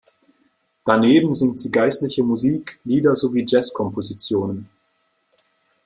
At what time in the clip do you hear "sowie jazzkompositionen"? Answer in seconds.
3.15-4.67